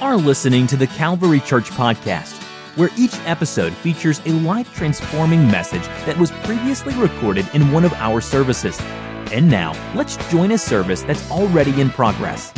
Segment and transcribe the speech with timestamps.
[0.00, 2.42] are listening to the Calvary Church Podcast,
[2.76, 7.92] where each episode features a life transforming message that was previously recorded in one of
[7.94, 8.80] our services.
[9.30, 12.50] And now, let's join a service that's already in progress.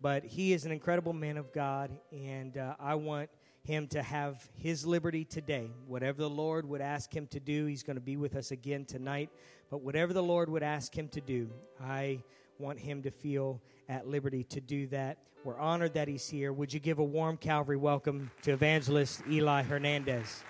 [0.00, 3.30] But he is an incredible man of God, and uh, I want
[3.62, 5.70] him to have his liberty today.
[5.86, 8.84] Whatever the Lord would ask him to do, he's going to be with us again
[8.86, 9.30] tonight.
[9.70, 11.48] But whatever the Lord would ask him to do,
[11.80, 12.22] I
[12.58, 15.18] want him to feel at liberty to do that.
[15.46, 16.52] We're honored that he's here.
[16.52, 20.42] Would you give a warm Calvary welcome to evangelist Eli Hernandez?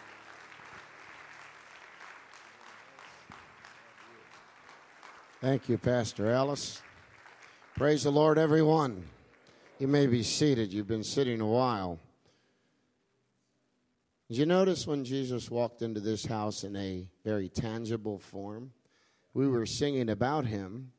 [5.42, 6.80] Thank you, Pastor Ellis.
[7.74, 9.04] Praise the Lord, everyone.
[9.78, 10.72] You may be seated.
[10.72, 11.98] You've been sitting a while.
[14.28, 18.72] Did you notice when Jesus walked into this house in a very tangible form?
[19.34, 20.92] We were singing about him,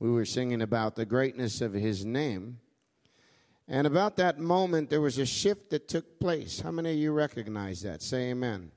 [0.00, 2.58] we were singing about the greatness of his name.
[3.72, 6.58] And about that moment, there was a shift that took place.
[6.58, 8.02] How many of you recognize that?
[8.02, 8.72] Say amen.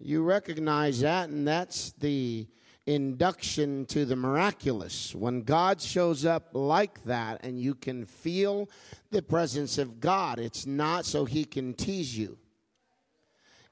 [0.00, 2.48] You recognize that, and that's the
[2.86, 5.14] induction to the miraculous.
[5.14, 8.68] When God shows up like that, and you can feel
[9.12, 12.36] the presence of God, it's not so he can tease you.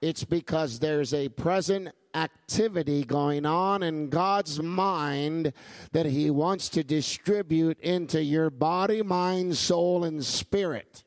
[0.03, 5.53] It's because there's a present activity going on in God's mind
[5.93, 11.05] that He wants to distribute into your body, mind, soul, and spirit.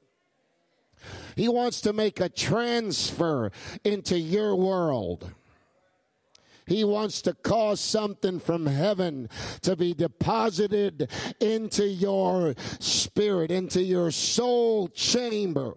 [1.35, 3.51] He wants to make a transfer
[3.83, 5.29] into your world.
[6.66, 9.29] He wants to cause something from heaven
[9.61, 15.75] to be deposited into your spirit, into your soul chamber.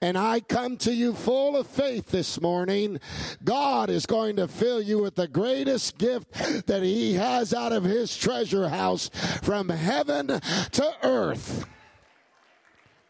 [0.00, 3.00] And I come to you full of faith this morning.
[3.44, 6.32] God is going to fill you with the greatest gift
[6.66, 9.10] that He has out of His treasure house
[9.42, 11.66] from heaven to earth.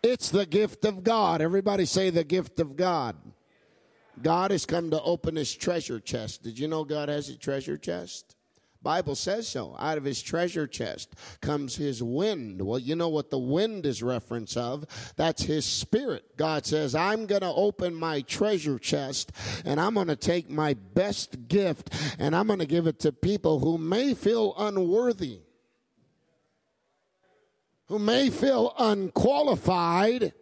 [0.02, 1.40] It's the gift of God.
[1.40, 3.16] Everybody say the gift of God.
[4.20, 6.42] God has come to open his treasure chest.
[6.42, 8.36] Did you know God has a treasure chest?
[8.82, 9.76] Bible says so.
[9.78, 12.62] Out of his treasure chest comes his wind.
[12.62, 14.84] Well, you know what the wind is reference of?
[15.16, 16.36] That's his spirit.
[16.36, 19.32] God says, "I'm going to open my treasure chest
[19.64, 23.12] and I'm going to take my best gift and I'm going to give it to
[23.12, 25.40] people who may feel unworthy."
[27.86, 30.32] Who may feel unqualified,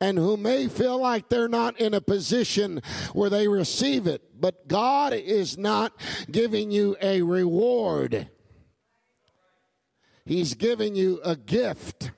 [0.00, 4.22] and who may feel like they're not in a position where they receive it.
[4.38, 5.92] But God is not
[6.30, 8.28] giving you a reward,
[10.24, 12.10] He's giving you a gift.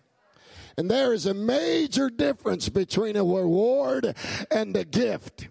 [0.78, 4.14] And there is a major difference between a reward
[4.48, 5.48] and a gift.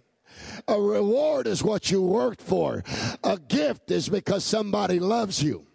[0.69, 2.83] A reward is what you worked for.
[3.25, 5.66] A gift is because somebody loves you.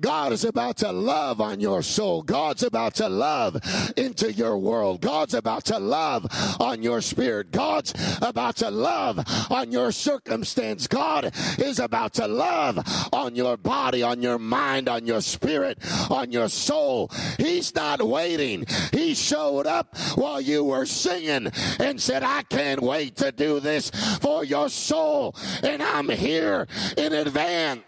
[0.00, 2.22] God is about to love on your soul.
[2.22, 3.58] God's about to love
[3.96, 5.00] into your world.
[5.02, 6.26] God's about to love
[6.58, 7.50] on your spirit.
[7.50, 7.92] God's
[8.22, 10.86] about to love on your circumstance.
[10.86, 12.78] God is about to love
[13.12, 15.78] on your body, on your mind, on your spirit,
[16.10, 17.10] on your soul.
[17.36, 18.64] He's not waiting.
[18.92, 23.90] He showed up while you were singing and said, I can't wait to do this
[24.20, 25.36] for your soul.
[25.62, 26.66] And I'm here
[26.96, 27.82] in advance.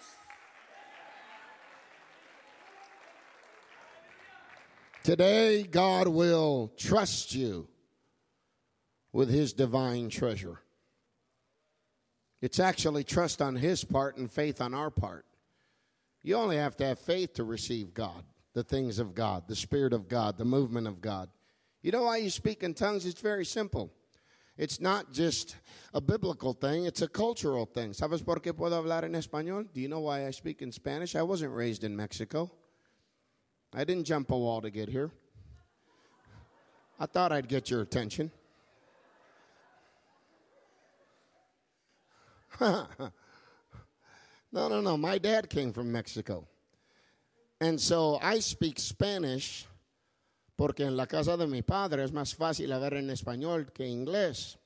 [5.04, 7.68] Today, God will trust you
[9.12, 10.60] with His divine treasure.
[12.40, 15.26] It's actually trust on His part and faith on our part.
[16.22, 19.92] You only have to have faith to receive God, the things of God, the Spirit
[19.92, 21.28] of God, the movement of God.
[21.82, 23.04] You know why you speak in tongues?
[23.04, 23.92] It's very simple.
[24.56, 25.56] It's not just
[25.92, 27.90] a biblical thing, it's a cultural thing.
[27.90, 29.66] ¿Sabes por qué puedo hablar en español?
[29.74, 31.14] Do you know why I speak in Spanish?
[31.14, 32.50] I wasn't raised in Mexico.
[33.76, 35.10] I didn't jump a wall to get here.
[37.00, 38.30] I thought I'd get your attention.
[42.60, 42.86] no,
[44.52, 44.96] no, no.
[44.96, 46.46] My dad came from Mexico.
[47.60, 49.66] And so I speak Spanish
[50.56, 54.56] porque en la casa de mi padre es más fácil hablar en español que inglés.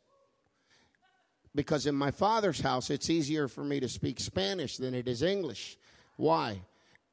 [1.55, 5.23] Because in my father's house, it's easier for me to speak Spanish than it is
[5.23, 5.79] English.
[6.17, 6.61] Why?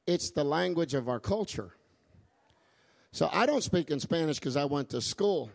[0.06, 1.75] It's the language of our culture.
[3.16, 5.50] So I don't speak in Spanish because I went to school.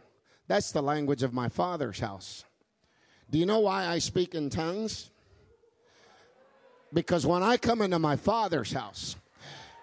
[0.48, 2.46] That's the language of my father's house.
[3.28, 5.10] Do you know why I speak in tongues?
[6.90, 9.14] Because when I come into my father's house,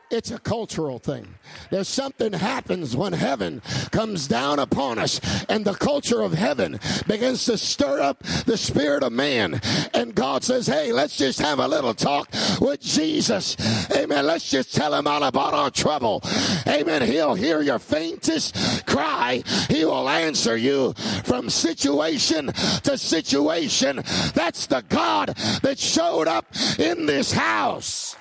[0.10, 1.28] It's a cultural thing.
[1.70, 3.62] There's something happens when heaven
[3.92, 5.20] comes down upon us
[5.50, 9.60] and the culture of heaven begins to stir up the spirit of man.
[9.94, 12.30] And God says, Hey, let's just have a little talk
[12.62, 13.58] with Jesus.
[13.92, 14.26] Amen.
[14.26, 16.22] Let's just tell him all about our trouble.
[16.66, 17.02] Amen.
[17.02, 19.44] He'll hear your faintest cry.
[19.70, 20.94] He will answer you
[21.26, 22.48] from situation
[22.84, 23.98] to situation.
[24.34, 26.46] That's the God that showed up
[26.80, 28.16] in this house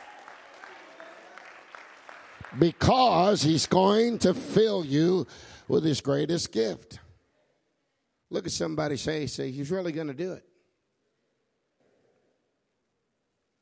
[2.59, 5.27] because he's going to fill you
[5.69, 6.99] with his greatest gift.
[8.31, 10.45] Look at somebody say, say, he's really going to do it.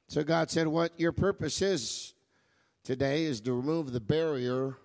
[0.08, 2.14] So God said, What your purpose is
[2.82, 4.76] today is to remove the barrier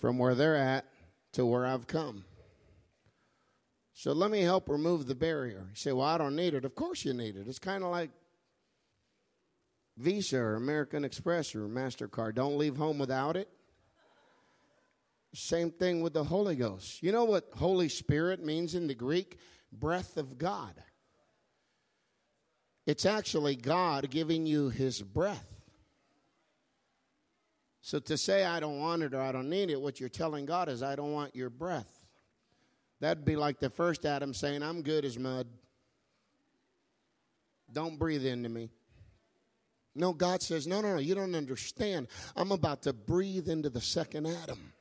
[0.00, 0.84] from where they're at
[1.32, 2.24] to where I've come.
[3.92, 5.66] So let me help remove the barrier.
[5.70, 6.64] You say, Well, I don't need it.
[6.64, 7.48] Of course you need it.
[7.48, 8.10] It's kind of like
[9.96, 12.34] Visa or American Express or MasterCard.
[12.34, 13.48] Don't leave home without it.
[15.34, 17.02] Same thing with the Holy Ghost.
[17.02, 19.38] You know what Holy Spirit means in the Greek?
[19.72, 20.74] Breath of God.
[22.86, 25.62] It's actually God giving you his breath.
[27.80, 30.46] So to say, I don't want it or I don't need it, what you're telling
[30.46, 32.00] God is, I don't want your breath.
[33.00, 35.46] That'd be like the first Adam saying, I'm good as mud.
[37.70, 38.70] Don't breathe into me.
[39.94, 42.08] No, God says, no, no, no, you don't understand.
[42.36, 44.72] I'm about to breathe into the second Adam.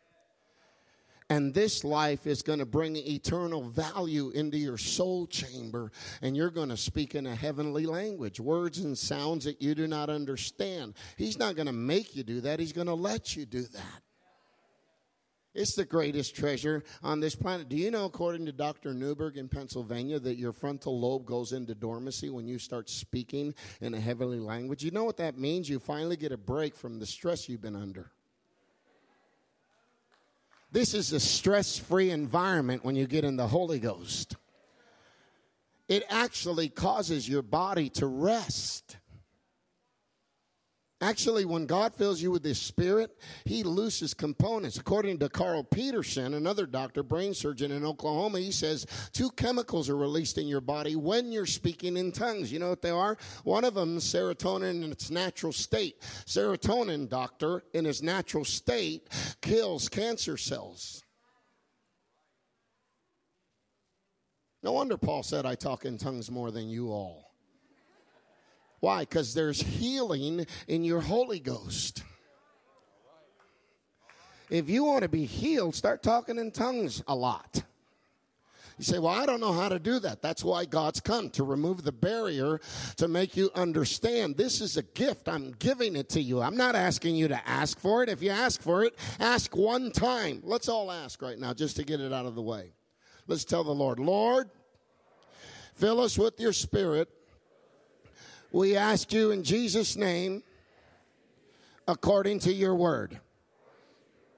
[1.29, 6.51] And this life is going to bring eternal value into your soul chamber, and you're
[6.51, 10.95] going to speak in a heavenly language, words and sounds that you do not understand.
[11.17, 14.01] He's not going to make you do that, He's going to let you do that.
[15.53, 17.69] It's the greatest treasure on this planet.
[17.69, 18.93] Do you know, according to Dr.
[18.93, 23.93] Newberg in Pennsylvania, that your frontal lobe goes into dormancy when you start speaking in
[23.93, 24.83] a heavenly language?
[24.83, 25.69] You know what that means?
[25.69, 28.09] You finally get a break from the stress you've been under.
[30.71, 34.35] This is a stress free environment when you get in the Holy Ghost.
[35.87, 38.97] It actually causes your body to rest.
[41.03, 43.11] Actually, when God fills you with His Spirit,
[43.43, 44.77] He looses components.
[44.77, 49.97] According to Carl Peterson, another doctor, brain surgeon in Oklahoma, he says two chemicals are
[49.97, 52.53] released in your body when you're speaking in tongues.
[52.53, 53.17] You know what they are?
[53.43, 55.99] One of them, is serotonin in its natural state.
[56.25, 59.09] Serotonin, doctor, in its natural state,
[59.41, 61.03] kills cancer cells.
[64.63, 67.22] No wonder Paul said, I talk in tongues more than you all.
[68.83, 69.03] Why?
[69.03, 72.03] Because there's healing in your Holy Ghost.
[74.49, 77.63] If you want to be healed, start talking in tongues a lot.
[78.77, 80.21] You say, Well, I don't know how to do that.
[80.21, 82.59] That's why God's come to remove the barrier
[82.97, 85.29] to make you understand this is a gift.
[85.29, 86.41] I'm giving it to you.
[86.41, 88.09] I'm not asking you to ask for it.
[88.09, 90.41] If you ask for it, ask one time.
[90.43, 92.73] Let's all ask right now just to get it out of the way.
[93.27, 94.49] Let's tell the Lord, Lord,
[95.73, 97.07] fill us with your spirit
[98.53, 100.43] we ask you in Jesus' name,
[101.87, 103.19] according to your word.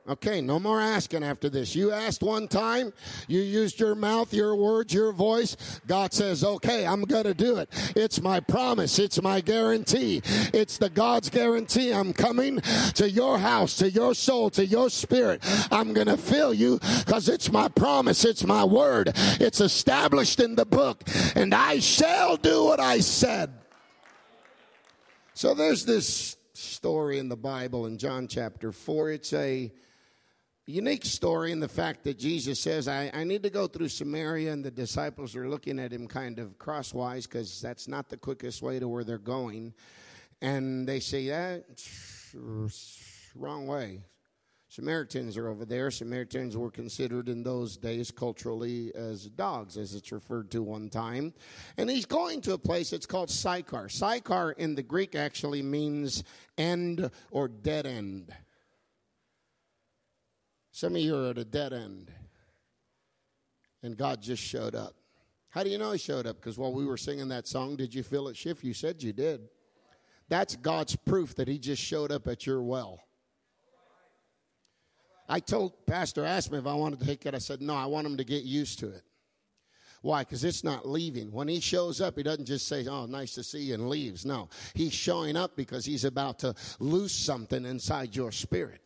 [0.08, 1.76] Okay, no more asking after this.
[1.76, 2.94] You asked one time,
[3.28, 5.58] you used your mouth, your words, your voice.
[5.88, 7.70] God says, okay, I'm going to do it.
[7.96, 9.00] It's my promise.
[9.00, 10.22] It's my guarantee.
[10.54, 11.92] It's the God's guarantee.
[11.92, 12.62] I'm coming
[12.94, 15.44] to your house, to your soul, to your spirit.
[15.72, 18.26] I'm going to fill you because it's my promise.
[18.26, 19.12] It's my word.
[19.16, 21.04] It's established in the book
[21.34, 23.65] and I shall do what I said.
[25.38, 29.12] So there's this story in the Bible in John chapter 4.
[29.12, 29.70] It's a
[30.66, 34.54] unique story in the fact that Jesus says, I, I need to go through Samaria,
[34.54, 38.62] and the disciples are looking at him kind of crosswise because that's not the quickest
[38.62, 39.74] way to where they're going.
[40.42, 42.34] And they say, That's
[43.36, 44.04] wrong way.
[44.76, 45.90] Samaritans are over there.
[45.90, 51.34] Samaritans were considered in those days culturally as dogs, as it's referred to one time.
[51.78, 53.88] And he's going to a place that's called Sychar.
[53.88, 56.26] Sychar in the Greek actually means
[56.58, 58.34] end or dead end.
[60.72, 62.12] Some of you are at a dead end.
[63.82, 64.96] And God just showed up.
[65.52, 66.36] How do you know he showed up?
[66.36, 68.62] Because while we were singing that song, did you feel it shift?
[68.62, 69.48] You said you did.
[70.28, 73.05] That's God's proof that he just showed up at your well.
[75.28, 77.34] I told Pastor asked me if I wanted to take it.
[77.34, 79.04] I said, no, I want him to get used to it.
[80.06, 80.22] Why?
[80.22, 81.32] Because it's not leaving.
[81.32, 84.24] When he shows up, he doesn't just say, Oh, nice to see you, and leaves.
[84.24, 88.82] No, he's showing up because he's about to lose something inside your spirit.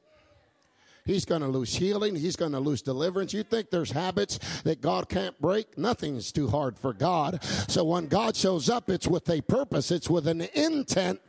[1.04, 2.16] He's going to lose healing.
[2.16, 3.34] He's going to lose deliverance.
[3.34, 5.78] You think there's habits that God can't break?
[5.78, 7.44] Nothing's too hard for God.
[7.44, 11.20] So when God shows up, it's with a purpose, it's with an intent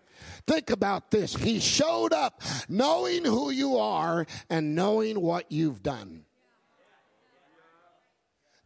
[0.47, 1.35] Think about this.
[1.35, 6.25] He showed up knowing who you are and knowing what you've done.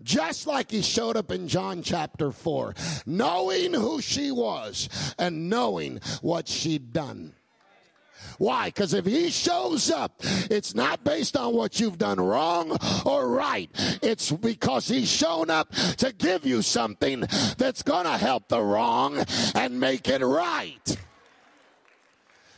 [0.02, 2.74] Just like he showed up in John chapter 4,
[3.06, 7.32] knowing who she was and knowing what she'd done.
[8.38, 8.66] Why?
[8.66, 13.70] Because if he shows up, it's not based on what you've done wrong or right.
[14.02, 17.20] It's because he's shown up to give you something
[17.56, 20.96] that's going to help the wrong and make it right.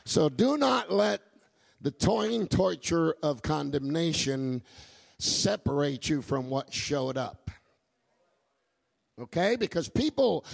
[0.07, 1.21] So do not let
[1.81, 4.63] the toying torture of condemnation
[5.19, 7.51] separate you from what showed up.
[9.21, 9.57] Okay?
[9.57, 10.47] Because people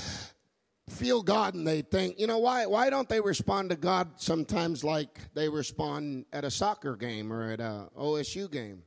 [0.88, 4.84] feel God and they think, you know, why why don't they respond to God sometimes
[4.84, 8.84] like they respond at a soccer game or at a OSU game?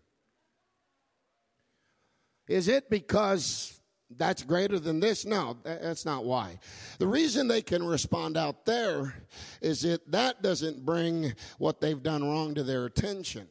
[2.48, 5.26] Is it because that's greater than this?
[5.26, 6.60] No, that's not why.
[7.00, 9.16] The reason they can respond out there
[9.62, 13.48] is that that doesn't bring what they've done wrong to their attention.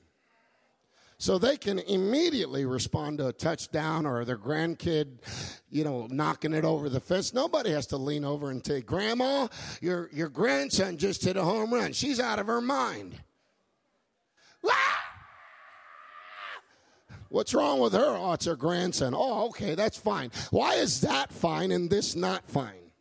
[1.19, 5.19] So they can immediately respond to a touchdown or their grandkid,
[5.71, 7.33] you know, knocking it over the fence.
[7.33, 9.49] Nobody has to lean over and say, Grandma,
[9.81, 11.93] your, your grandson just hit a home run.
[11.93, 13.19] She's out of her mind.
[17.35, 18.17] What's wrong with her?
[18.17, 19.13] Oh, it's her grandson.
[19.13, 20.31] Oh, okay, that's fine.
[20.53, 22.93] Why is that fine and this not fine?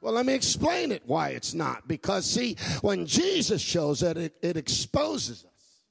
[0.00, 1.86] Well, let me explain it why it's not.
[1.86, 5.84] Because, see, when Jesus shows it, it, it exposes us.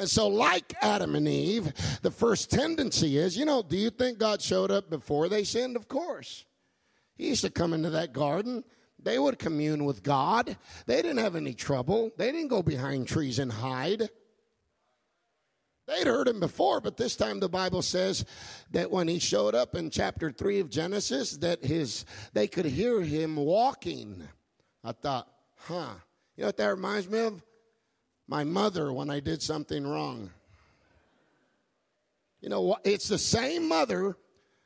[0.00, 4.18] And so, like Adam and Eve, the first tendency is, you know, do you think
[4.18, 5.76] God showed up before they sinned?
[5.76, 6.44] Of course.
[7.14, 8.64] He used to come into that garden.
[9.00, 10.56] They would commune with God.
[10.86, 12.10] They didn't have any trouble.
[12.16, 14.10] They didn't go behind trees and hide.
[15.86, 18.24] They'd heard him before, but this time the Bible says
[18.72, 23.02] that when he showed up in chapter 3 of Genesis, that his they could hear
[23.02, 24.22] him walking.
[24.82, 25.94] I thought, huh.
[26.36, 27.42] You know what that reminds me of?
[28.26, 30.30] My mother when I did something wrong.
[32.40, 34.16] You know, it's the same mother,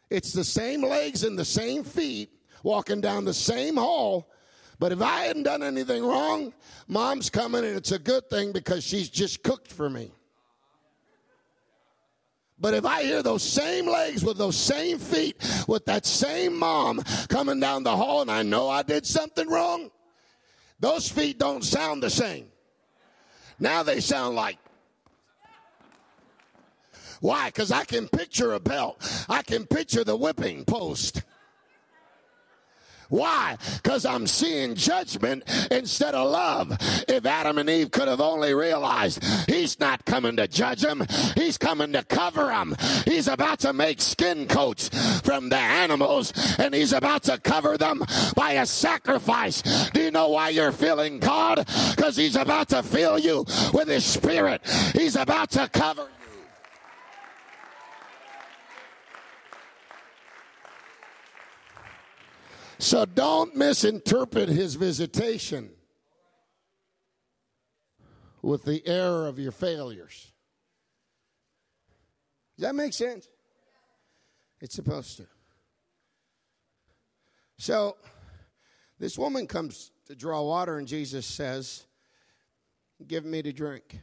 [0.09, 2.31] it's the same legs and the same feet
[2.62, 4.31] walking down the same hall.
[4.79, 6.55] But if I hadn't done anything wrong,
[6.89, 10.11] mom's coming and it's a good thing because she's just cooked for me.
[12.61, 15.37] But if I hear those same legs with those same feet,
[15.67, 19.90] with that same mom coming down the hall, and I know I did something wrong,
[20.79, 22.47] those feet don't sound the same.
[23.59, 24.59] Now they sound like.
[27.21, 27.49] Why?
[27.49, 31.23] Because I can picture a belt, I can picture the whipping post.
[33.11, 33.59] Why?
[33.83, 36.76] Because I'm seeing judgment instead of love.
[37.09, 41.59] If Adam and Eve could have only realized he's not coming to judge them, he's
[41.59, 42.76] coming to cover them.
[43.05, 44.88] He's about to make skin coats
[45.21, 48.05] from the animals and he's about to cover them
[48.37, 49.62] by a sacrifice.
[49.90, 51.67] Do you know why you're feeling God?
[51.97, 54.62] Because he's about to fill you with his spirit.
[54.95, 56.07] He's about to cover
[62.81, 65.69] So don't misinterpret his visitation
[68.41, 70.33] with the error of your failures.
[72.57, 73.29] Does that make sense?
[74.63, 75.27] It's supposed to.
[77.59, 77.99] So
[78.99, 81.85] this woman comes to draw water, and Jesus says,
[83.07, 84.01] Give me to drink.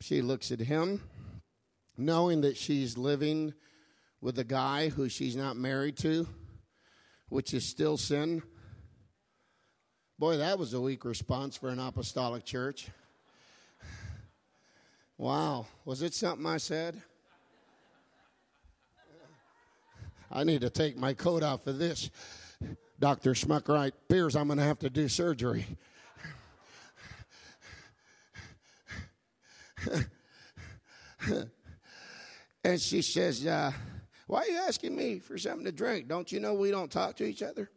[0.00, 1.02] She looks at him,
[1.96, 3.54] knowing that she's living
[4.20, 6.28] with a guy who she's not married to
[7.32, 8.42] which is still sin.
[10.18, 12.88] Boy, that was a weak response for an apostolic church.
[15.16, 15.66] Wow.
[15.86, 17.00] Was it something I said?
[20.30, 22.10] I need to take my coat off for this.
[23.00, 23.32] Dr.
[23.32, 25.64] Schmuckright appears I'm going to have to do surgery.
[32.62, 33.72] and she says, uh,
[34.26, 36.08] why are you asking me for something to drink?
[36.08, 37.70] Don't you know we don't talk to each other?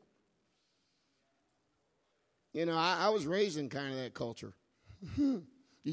[2.54, 4.54] You know, I, I was raised in kind of that culture.
[5.18, 5.44] you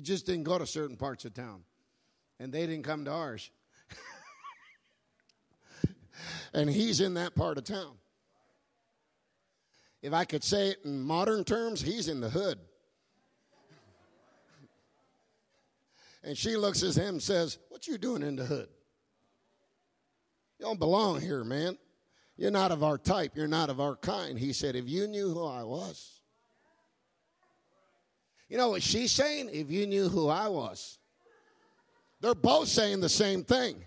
[0.00, 1.62] just didn't go to certain parts of town,
[2.38, 3.50] and they didn't come to ours.
[6.54, 7.94] and he's in that part of town.
[10.02, 12.58] If I could say it in modern terms, he's in the hood.
[16.24, 18.68] and she looks at him and says, What you doing in the hood?
[20.62, 21.76] You don't belong here, man.
[22.36, 23.32] You're not of our type.
[23.34, 24.38] You're not of our kind.
[24.38, 26.20] He said, If you knew who I was.
[28.48, 29.50] You know what she's saying?
[29.52, 31.00] If you knew who I was.
[32.20, 33.84] They're both saying the same thing.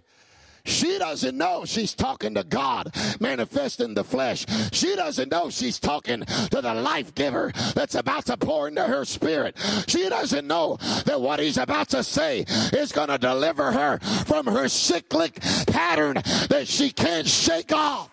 [0.65, 4.45] She doesn't know she's talking to God manifest in the flesh.
[4.71, 9.05] She doesn't know she's talking to the life giver that's about to pour into her
[9.05, 9.55] spirit.
[9.87, 14.47] She doesn't know that what he's about to say is going to deliver her from
[14.47, 16.15] her cyclic pattern
[16.49, 18.09] that she can't shake off.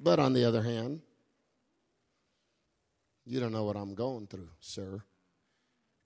[0.00, 1.00] But on the other hand,
[3.24, 5.02] you don't know what I'm going through, sir.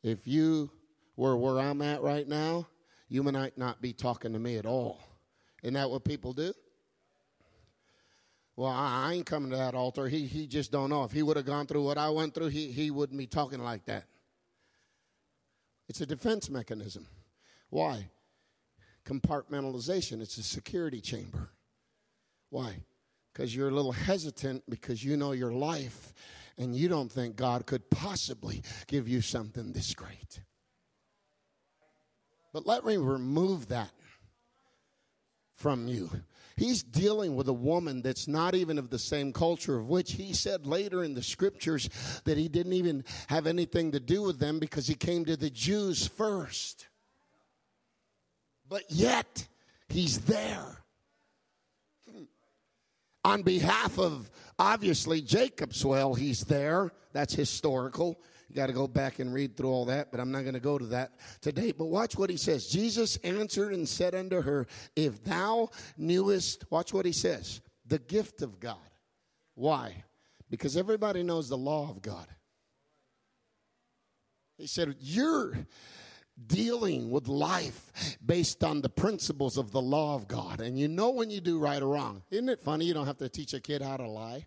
[0.03, 0.71] If you
[1.17, 2.69] were where I'm at right now,
[3.09, 5.01] you might not be talking to me at all.
[5.63, 6.53] Isn't that what people do?
[8.57, 10.09] Well, I, ain't coming to that altar.
[10.09, 11.05] He, he just don't know.
[11.05, 13.61] If he would have gone through what I went through, he, he wouldn't be talking
[13.61, 14.05] like that.
[15.89, 17.07] It's a defense mechanism.
[17.71, 18.11] Why?
[19.07, 20.21] Compartmentalization.
[20.21, 21.51] It's a security chamber.
[22.51, 22.83] Why?
[23.33, 26.13] Because you're a little hesitant because you know your life
[26.59, 30.41] and you don't think God could possibly give you something this great.
[32.59, 33.93] But let me remove that
[35.53, 36.11] from you.
[36.57, 40.33] He's dealing with a woman that's not even of the same culture, of which he
[40.33, 41.89] said later in the scriptures
[42.25, 45.51] that he didn't even have anything to do with them because he came to the
[45.51, 46.89] Jews first.
[48.69, 49.47] But yet,
[49.89, 50.79] he's there.
[53.25, 56.91] On behalf of obviously Jacob's well, he's there.
[57.13, 58.21] That's historical.
[58.49, 60.61] You got to go back and read through all that, but I'm not going to
[60.61, 61.73] go to that today.
[61.73, 62.67] But watch what he says.
[62.67, 68.41] Jesus answered and said unto her, If thou knewest, watch what he says, the gift
[68.41, 68.77] of God.
[69.55, 70.05] Why?
[70.49, 72.27] Because everybody knows the law of God.
[74.57, 75.67] He said, You're
[76.47, 80.61] dealing with life based on the principles of the law of God.
[80.61, 82.23] And you know when you do right or wrong.
[82.31, 84.47] Isn't it funny you don't have to teach a kid how to lie?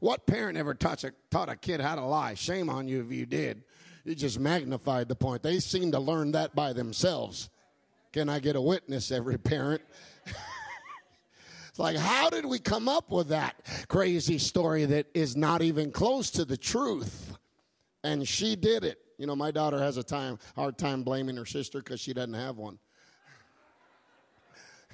[0.00, 2.34] What parent ever taught a, taught a kid how to lie?
[2.34, 3.64] Shame on you if you did.
[4.04, 5.42] You just magnified the point.
[5.42, 7.50] They seem to learn that by themselves.
[8.12, 9.82] Can I get a witness, every parent?
[11.68, 13.56] it's like, how did we come up with that
[13.88, 17.36] crazy story that is not even close to the truth?
[18.04, 18.98] And she did it.
[19.18, 22.34] You know, my daughter has a time hard time blaming her sister because she doesn't
[22.34, 22.78] have one.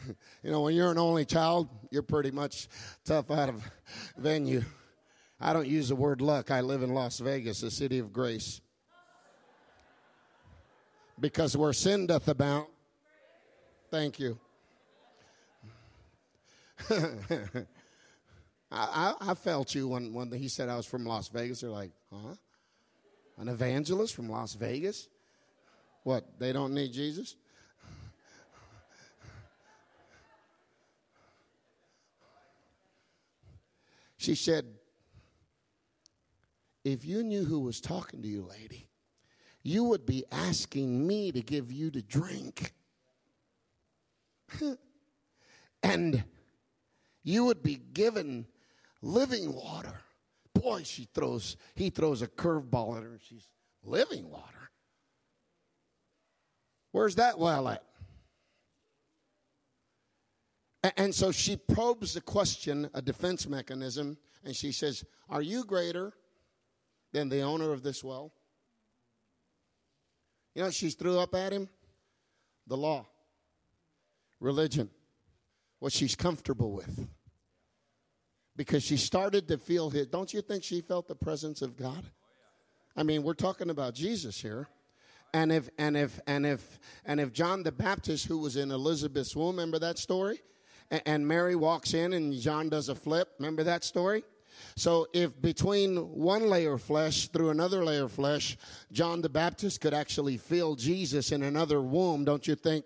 [0.42, 2.68] you know, when you're an only child, you're pretty much
[3.04, 3.62] tough out of
[4.16, 4.64] venue.
[5.40, 6.50] I don't use the word luck.
[6.50, 8.60] I live in Las Vegas, the city of grace.
[11.18, 12.66] Because where sin doth abound,
[13.90, 14.38] thank you.
[16.90, 17.64] I,
[18.72, 21.60] I, I, felt you when, when he said I was from Las Vegas.
[21.60, 22.34] They're like, huh?
[23.38, 25.08] An evangelist from Las Vegas?
[26.02, 27.36] What, they don't need Jesus?
[34.16, 34.64] She said,
[36.84, 38.88] if you knew who was talking to you, lady,
[39.62, 42.74] you would be asking me to give you to drink.
[45.82, 46.22] and
[47.22, 48.46] you would be given
[49.00, 50.00] living water.
[50.52, 53.48] Boy, she throws, he throws a curveball at her and she's
[53.82, 54.70] living water.
[56.92, 57.82] Where's that well at?
[60.98, 66.12] And so she probes the question, a defense mechanism, and she says, Are you greater
[67.14, 68.32] than the owner of this well?
[70.54, 71.68] You know, she threw up at him
[72.66, 73.06] the law,
[74.40, 74.90] religion,
[75.78, 77.08] what she's comfortable with.
[78.56, 80.06] Because she started to feel his.
[80.06, 82.04] Don't you think she felt the presence of God?
[82.96, 84.68] I mean, we're talking about Jesus here.
[85.32, 89.34] And if and if and if and if John the Baptist, who was in Elizabeth's
[89.34, 90.40] womb, remember that story?
[91.04, 93.30] And Mary walks in and John does a flip.
[93.40, 94.22] Remember that story?
[94.76, 98.56] So, if between one layer of flesh through another layer of flesh,
[98.92, 102.84] John the Baptist could actually feel Jesus in another womb, don't you think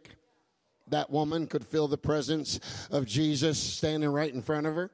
[0.88, 2.61] that woman could feel the presence
[2.91, 4.91] of Jesus standing right in front of her?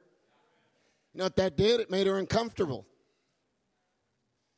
[1.13, 1.79] You know what that did?
[1.79, 2.85] It made her uncomfortable.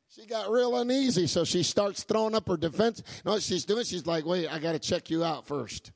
[0.08, 3.02] She got real uneasy, so she starts throwing up her defense.
[3.06, 3.84] You know what she's doing?
[3.84, 5.92] She's like, wait, I got to check you out first.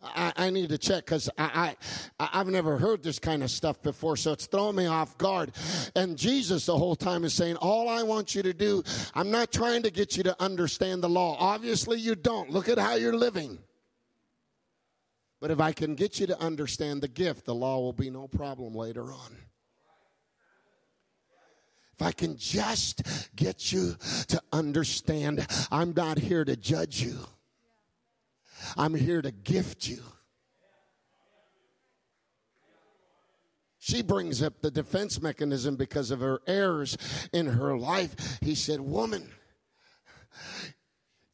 [0.00, 1.76] I, I need to check because I,
[2.20, 5.52] I, I've never heard this kind of stuff before, so it's throwing me off guard.
[5.96, 8.84] And Jesus the whole time is saying, All I want you to do,
[9.14, 11.36] I'm not trying to get you to understand the law.
[11.38, 12.50] Obviously, you don't.
[12.50, 13.58] Look at how you're living.
[15.40, 18.28] But if I can get you to understand the gift, the law will be no
[18.28, 19.36] problem later on.
[21.94, 23.02] If I can just
[23.34, 23.96] get you
[24.28, 27.18] to understand, I'm not here to judge you.
[28.76, 30.02] I'm here to gift you.
[33.78, 36.98] She brings up the defense mechanism because of her errors
[37.32, 38.38] in her life.
[38.42, 39.30] He said, Woman,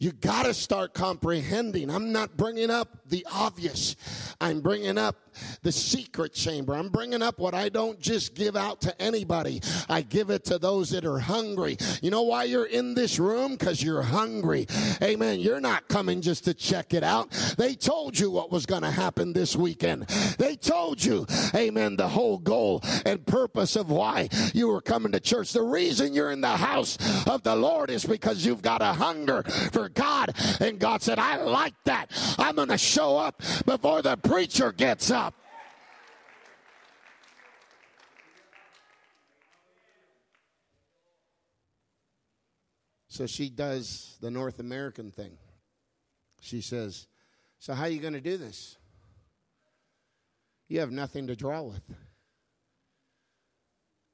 [0.04, 1.88] You got to start comprehending.
[1.88, 3.96] I'm not bringing up the obvious.
[4.38, 5.16] I'm bringing up
[5.62, 6.74] the secret chamber.
[6.74, 9.62] I'm bringing up what I don't just give out to anybody.
[9.88, 11.78] I give it to those that are hungry.
[12.02, 13.56] You know why you're in this room?
[13.56, 14.66] Because you're hungry.
[15.02, 15.40] Amen.
[15.40, 17.30] You're not coming just to check it out.
[17.56, 20.02] They told you what was going to happen this weekend.
[20.38, 25.20] They told you, amen, the whole goal and purpose of why you were coming to
[25.20, 25.52] church.
[25.52, 29.42] The reason you're in the house of the Lord is because you've got a hunger
[29.72, 30.34] for God.
[30.60, 32.06] And God said, I like that.
[32.38, 35.34] I'm going to show up before the preacher gets up.
[43.08, 45.38] So she does the North American thing.
[46.40, 47.06] She says,
[47.60, 48.76] So, how are you going to do this?
[50.68, 51.82] You have nothing to draw with.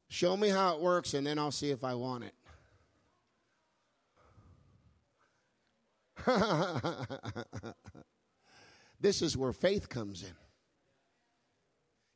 [0.09, 2.35] Show me how it works, and then I'll see if I want it.
[9.01, 10.33] this is where faith comes in.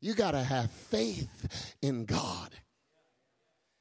[0.01, 2.51] You got to have faith in God.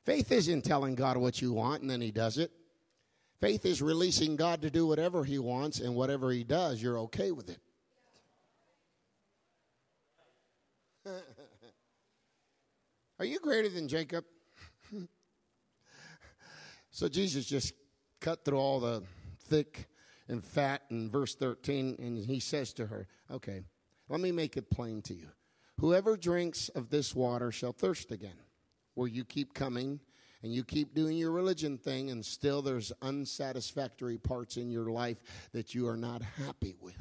[0.03, 2.51] Faith isn't telling God what you want and then He does it.
[3.39, 7.31] Faith is releasing God to do whatever He wants, and whatever He does, you're okay
[7.31, 7.59] with it.
[13.19, 14.23] Are you greater than Jacob?
[16.91, 17.73] so Jesus just
[18.21, 19.03] cut through all the
[19.49, 19.89] thick
[20.27, 23.63] and fat in verse 13, and he says to her, Okay,
[24.09, 25.29] let me make it plain to you.
[25.79, 28.37] Whoever drinks of this water shall thirst again.
[28.95, 29.99] Where you keep coming
[30.43, 35.21] and you keep doing your religion thing, and still there's unsatisfactory parts in your life
[35.53, 36.97] that you are not happy with.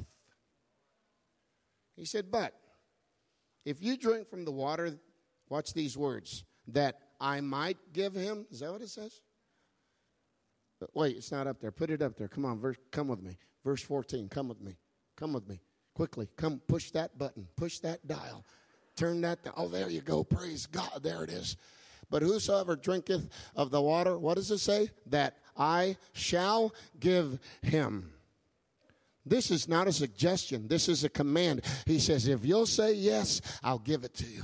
[1.97, 2.55] He said, But
[3.65, 4.97] if you drink from the water,
[5.49, 8.47] watch these words, that I might give him.
[8.51, 9.21] Is that what it says?
[10.95, 11.71] Wait, it's not up there.
[11.71, 12.29] Put it up there.
[12.29, 13.39] Come on, verse, come with me.
[13.65, 14.29] Verse 14.
[14.29, 14.77] Come with me.
[15.17, 15.61] Come with me.
[15.95, 16.29] Quickly.
[16.37, 17.49] Come push that button.
[17.57, 18.45] Push that dial.
[18.97, 19.55] Turn that down.
[19.57, 20.25] Oh, there you go.
[20.25, 21.03] Praise God.
[21.03, 21.57] There it is.
[22.11, 24.91] But whosoever drinketh of the water, what does it say?
[25.07, 28.13] That I shall give him.
[29.25, 30.69] This is not a suggestion.
[30.69, 31.63] This is a command.
[31.87, 34.43] He says, if you'll say yes, I'll give it to you.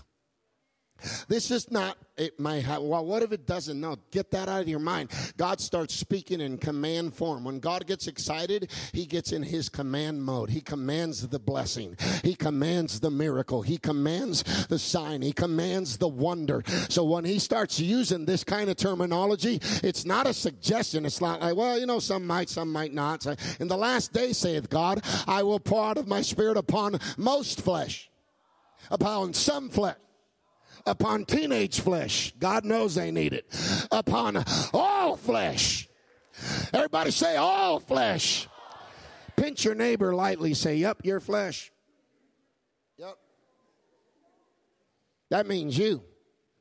[1.29, 3.81] This is not, it might have, well, what if it doesn't?
[3.81, 5.11] No, get that out of your mind.
[5.37, 7.45] God starts speaking in command form.
[7.45, 10.51] When God gets excited, He gets in His command mode.
[10.51, 16.09] He commands the blessing, He commands the miracle, He commands the sign, He commands the
[16.09, 16.65] wonder.
[16.89, 21.07] So when He starts using this kind of terminology, it's not a suggestion.
[21.07, 23.25] It's not like, well, you know, some might, some might not.
[23.61, 27.61] In the last day, saith God, I will pour out of my spirit upon most
[27.61, 28.11] flesh,
[28.91, 29.97] upon some flesh
[30.88, 32.33] upon teenage flesh.
[32.38, 33.46] God knows they need it.
[33.92, 35.88] Upon all flesh.
[36.72, 38.48] Everybody say all flesh.
[39.37, 40.55] Pinch your neighbor lightly.
[40.55, 41.70] Say, Yep, your flesh.
[42.96, 43.16] Yep.
[45.31, 46.03] That means you.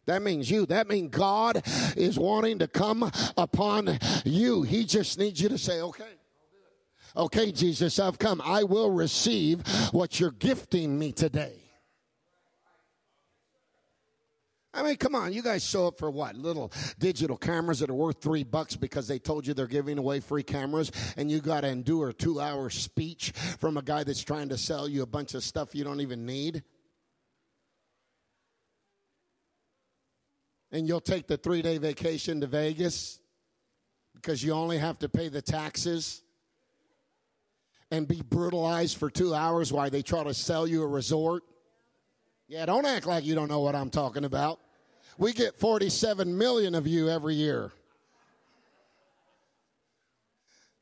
[0.07, 0.65] That means you.
[0.65, 1.61] That means God
[1.95, 4.63] is wanting to come upon you.
[4.63, 6.05] He just needs you to say, okay.
[7.15, 8.41] Okay, Jesus, I've come.
[8.43, 11.66] I will receive what you're gifting me today.
[14.77, 16.35] I mean, come on, you guys show up for what?
[16.35, 20.19] Little digital cameras that are worth three bucks because they told you they're giving away
[20.19, 24.23] free cameras, and you got to endure a two hour speech from a guy that's
[24.23, 26.61] trying to sell you a bunch of stuff you don't even need.
[30.71, 33.19] And you'll take the three day vacation to Vegas
[34.13, 36.21] because you only have to pay the taxes
[37.89, 41.41] and be brutalized for two hours while they try to sell you a resort.
[42.47, 44.59] Yeah, don't act like you don't know what I'm talking about.
[45.17, 47.71] We get 47 million of you every year.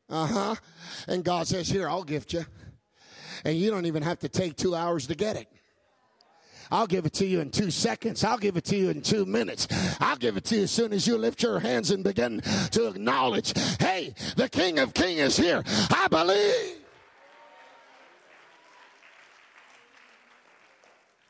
[0.09, 0.55] Uh huh.
[1.07, 2.45] And God says, Here, I'll gift you.
[3.43, 5.47] And you don't even have to take two hours to get it.
[6.71, 8.23] I'll give it to you in two seconds.
[8.23, 9.67] I'll give it to you in two minutes.
[9.99, 12.87] I'll give it to you as soon as you lift your hands and begin to
[12.87, 15.63] acknowledge, hey, the King of Kings is here.
[15.65, 16.81] I believe.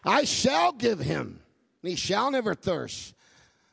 [0.05, 1.41] I shall give him
[1.85, 3.13] and he shall never thirst.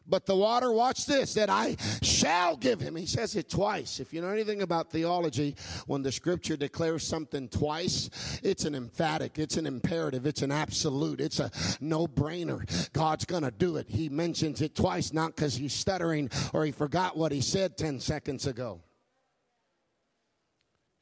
[0.07, 2.95] But the water, watch this, that I shall give him.
[2.95, 4.01] He says it twice.
[4.01, 9.39] If you know anything about theology, when the scripture declares something twice, it's an emphatic,
[9.39, 12.93] it's an imperative, it's an absolute, it's a no brainer.
[12.93, 13.87] God's going to do it.
[13.89, 17.99] He mentions it twice, not because he's stuttering or he forgot what he said 10
[17.99, 18.83] seconds ago.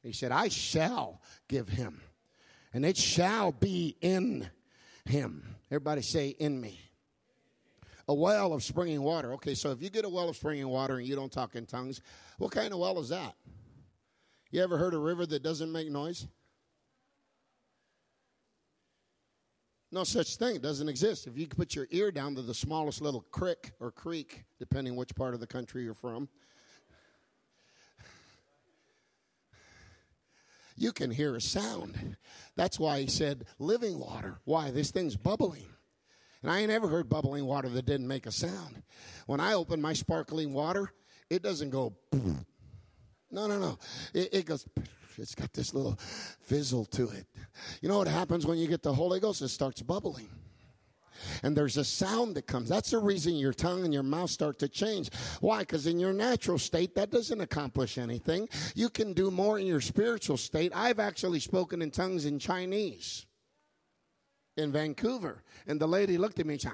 [0.01, 1.99] He said, I shall give him,
[2.73, 4.49] and it shall be in
[5.03, 5.57] him.
[5.69, 6.79] Everybody say, in me
[8.11, 9.31] a well of springing water.
[9.33, 11.65] Okay, so if you get a well of springing water and you don't talk in
[11.65, 12.01] tongues,
[12.37, 13.35] what kind of well is that?
[14.51, 16.27] You ever heard a river that doesn't make noise?
[19.93, 20.57] No such thing.
[20.57, 21.25] It doesn't exist.
[21.25, 25.15] If you put your ear down to the smallest little creek or creek, depending which
[25.15, 26.27] part of the country you're from,
[30.75, 32.17] you can hear a sound.
[32.57, 34.39] That's why he said living water.
[34.43, 34.69] Why?
[34.69, 35.67] This thing's bubbling.
[36.41, 38.81] And I ain't ever heard bubbling water that didn't make a sound.
[39.27, 40.91] When I open my sparkling water,
[41.29, 41.93] it doesn't go.
[43.33, 43.79] No, no, no.
[44.13, 44.67] It, it goes.
[45.17, 45.97] It's got this little
[46.41, 47.25] fizzle to it.
[47.81, 49.41] You know what happens when you get the Holy Ghost?
[49.41, 50.27] It starts bubbling.
[51.43, 52.67] And there's a sound that comes.
[52.67, 55.09] That's the reason your tongue and your mouth start to change.
[55.39, 55.59] Why?
[55.59, 58.49] Because in your natural state, that doesn't accomplish anything.
[58.75, 60.71] You can do more in your spiritual state.
[60.75, 63.27] I've actually spoken in tongues in Chinese
[64.57, 65.43] in Vancouver.
[65.67, 66.73] And the lady looked at me and said,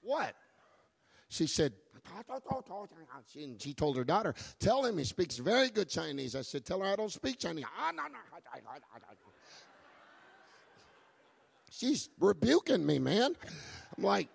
[0.00, 0.34] What?
[1.28, 1.72] She said,
[3.58, 6.36] she, told her daughter, Tell him he speaks very good Chinese.
[6.36, 7.64] I said, Tell her I don't speak Chinese.
[7.78, 7.92] Ah,
[11.70, 13.34] She's rebuking me, man.
[13.96, 14.28] I'm like,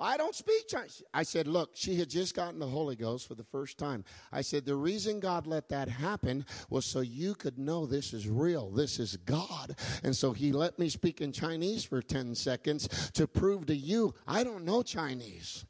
[0.00, 1.02] I don't speak Chinese.
[1.12, 4.04] I said, look, she had just gotten the Holy Ghost for the first time.
[4.32, 8.26] I said, the reason God let that happen was so you could know this is
[8.26, 8.70] real.
[8.70, 9.76] This is God.
[10.02, 14.14] And so he let me speak in Chinese for 10 seconds to prove to you
[14.26, 15.66] I don't know Chinese.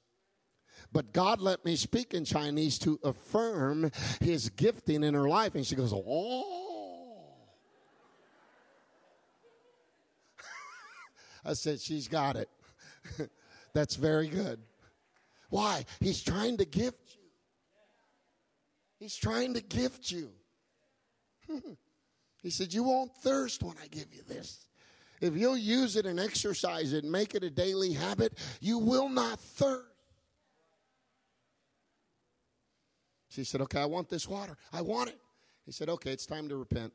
[0.93, 3.90] But God let me speak in Chinese to affirm
[4.21, 5.57] his gifting in her life.
[5.57, 7.35] And she goes, Oh.
[11.45, 12.49] I said, She's got it.
[13.72, 14.61] That's very good.
[15.48, 15.85] Why?
[16.00, 17.20] He's trying to gift you.
[18.98, 20.30] He's trying to gift you.
[22.42, 24.66] he said, You won't thirst when I give you this.
[25.20, 29.09] If you'll use it and exercise it and make it a daily habit, you will
[29.09, 29.87] not thirst.
[33.28, 34.56] She said, Okay, I want this water.
[34.72, 35.18] I want it.
[35.66, 36.92] He said, Okay, it's time to repent.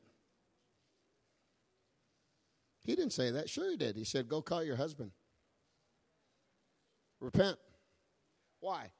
[2.85, 3.49] He didn't say that.
[3.49, 3.95] Sure, he did.
[3.95, 5.11] He said, Go call your husband.
[7.19, 7.57] Repent.
[8.59, 8.91] Why?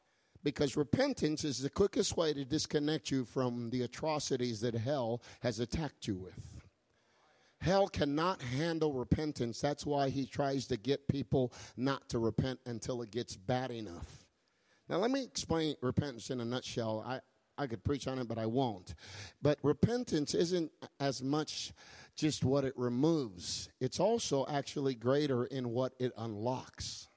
[0.44, 5.60] Because repentance is the quickest way to disconnect you from the atrocities that hell has
[5.60, 6.62] attacked you with.
[7.62, 9.60] Hell cannot handle repentance.
[9.60, 14.26] That's why he tries to get people not to repent until it gets bad enough.
[14.88, 17.04] Now, let me explain repentance in a nutshell.
[17.06, 17.22] I,
[17.58, 18.94] I could preach on it, but I won't.
[19.42, 21.74] But repentance isn't as much
[22.16, 27.10] just what it removes, it's also actually greater in what it unlocks.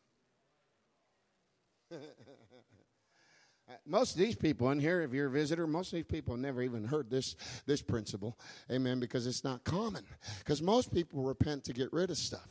[3.86, 6.40] most of these people in here, if you're a visitor, most of these people have
[6.40, 8.38] never even heard this, this principle.
[8.70, 9.00] Amen.
[9.00, 10.04] Because it's not common.
[10.38, 12.48] Because most people repent to get rid of stuff.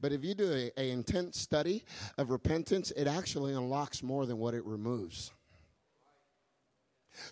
[0.00, 1.84] But if you do a, a intense study
[2.18, 5.32] of repentance, it actually unlocks more than what it removes.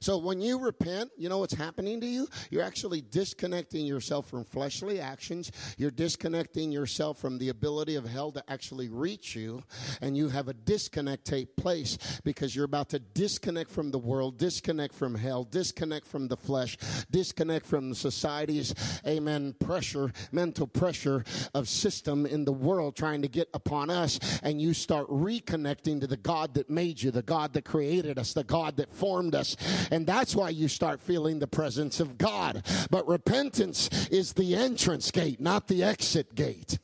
[0.01, 2.29] So when you repent, you know what's happening to you?
[2.51, 5.51] You're actually disconnecting yourself from fleshly actions.
[5.77, 9.63] You're disconnecting yourself from the ability of hell to actually reach you.
[10.01, 14.39] And you have a disconnect take place because you're about to disconnect from the world,
[14.39, 16.77] disconnect from hell, disconnect from the flesh,
[17.11, 18.75] disconnect from society's,
[19.07, 24.19] amen, pressure, mental pressure of system in the world trying to get upon us.
[24.43, 28.33] And you start reconnecting to the God that made you, the God that created us,
[28.33, 29.57] the God that formed us
[29.91, 32.65] and that's why you start feeling the presence of God.
[32.91, 36.79] But repentance is the entrance gate, not the exit gate.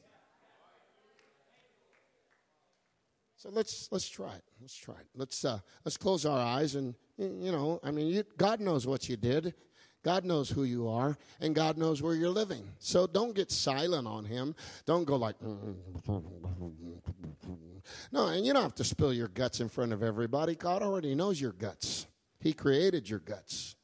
[3.37, 4.43] So let's let's try it.
[4.61, 5.07] Let's try it.
[5.15, 9.09] Let's uh, let's close our eyes and you know, I mean, you, God knows what
[9.09, 9.55] you did.
[10.03, 12.63] God knows who you are, and God knows where you're living.
[12.79, 14.55] So don't get silent on Him.
[14.85, 15.35] Don't go like,
[18.13, 20.55] no, and you don't have to spill your guts in front of everybody.
[20.55, 22.07] God already knows your guts.
[22.47, 23.76] He created your guts.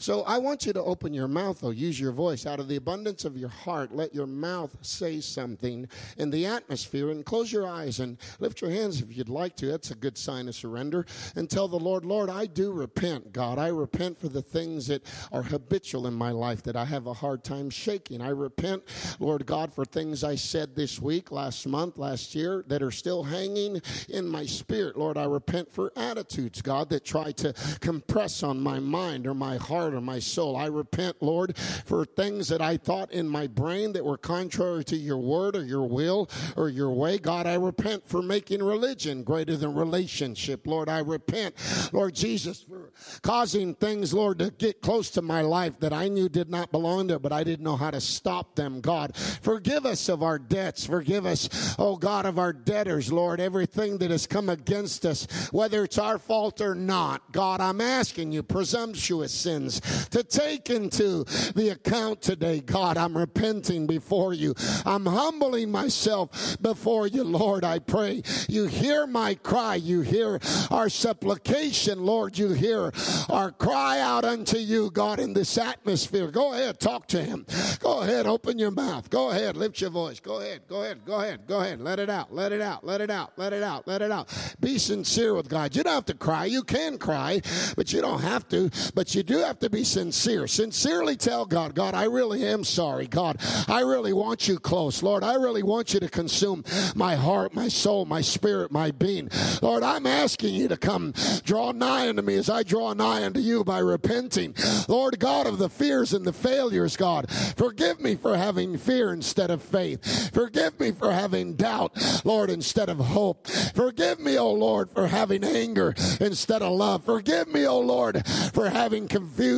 [0.00, 1.70] So I want you to open your mouth, though.
[1.70, 2.46] Use your voice.
[2.46, 7.10] Out of the abundance of your heart, let your mouth say something in the atmosphere
[7.10, 9.66] and close your eyes and lift your hands if you'd like to.
[9.66, 11.04] That's a good sign of surrender.
[11.34, 13.58] And tell the Lord, Lord, I do repent, God.
[13.58, 17.14] I repent for the things that are habitual in my life that I have a
[17.14, 18.20] hard time shaking.
[18.20, 18.84] I repent,
[19.18, 23.24] Lord God, for things I said this week, last month, last year that are still
[23.24, 24.96] hanging in my spirit.
[24.96, 29.56] Lord, I repent for attitudes, God, that try to compress on my mind or my
[29.56, 30.56] heart heart or my soul.
[30.56, 34.96] I repent, Lord, for things that I thought in my brain that were contrary to
[34.96, 37.18] your word or your will or your way.
[37.18, 40.66] God, I repent for making religion greater than relationship.
[40.66, 41.54] Lord, I repent,
[41.92, 46.28] Lord Jesus, for causing things, Lord, to get close to my life that I knew
[46.28, 49.16] did not belong there, but I didn't know how to stop them, God.
[49.16, 50.84] Forgive us of our debts.
[50.84, 55.84] Forgive us, oh God, of our debtors, Lord, everything that has come against us, whether
[55.84, 57.32] it's our fault or not.
[57.32, 59.77] God, I'm asking you, presumptuous sins,
[60.10, 62.96] to take into the account today, God.
[62.96, 64.54] I'm repenting before you.
[64.84, 67.64] I'm humbling myself before you, Lord.
[67.64, 69.76] I pray you hear my cry.
[69.76, 72.38] You hear our supplication, Lord.
[72.38, 72.92] You hear
[73.28, 76.30] our cry out unto you, God, in this atmosphere.
[76.30, 77.46] Go ahead, talk to him.
[77.80, 79.10] Go ahead, open your mouth.
[79.10, 80.20] Go ahead, lift your voice.
[80.20, 81.80] Go ahead, go ahead, go ahead, go ahead.
[81.80, 84.28] Let it out, let it out, let it out, let it out, let it out.
[84.60, 85.74] Be sincere with God.
[85.74, 86.44] You don't have to cry.
[86.46, 87.40] You can cry,
[87.76, 88.70] but you don't have to.
[88.94, 90.46] But you do have to be sincere.
[90.46, 93.06] Sincerely tell God, God, I really am sorry.
[93.06, 95.02] God, I really want you close.
[95.02, 99.28] Lord, I really want you to consume my heart, my soul, my spirit, my being.
[99.62, 101.12] Lord, I'm asking you to come
[101.44, 104.54] draw nigh unto me as I draw nigh unto you by repenting.
[104.88, 109.50] Lord God of the fears and the failures, God, forgive me for having fear instead
[109.50, 110.32] of faith.
[110.32, 111.92] Forgive me for having doubt,
[112.24, 113.46] Lord, instead of hope.
[113.48, 117.04] Forgive me, O Lord, for having anger instead of love.
[117.04, 119.57] Forgive me, O Lord, for having confusion